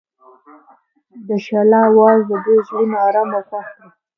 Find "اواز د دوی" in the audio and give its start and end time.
1.89-2.59